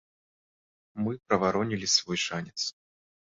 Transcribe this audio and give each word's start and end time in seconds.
Мы 1.07 1.13
праваронілі 1.27 1.91
свой 1.97 2.19
шанец. 2.25 2.59